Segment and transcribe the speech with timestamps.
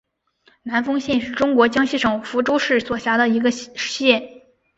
[0.63, 4.41] 南丰县是中国江西省抚州市所辖的一个县。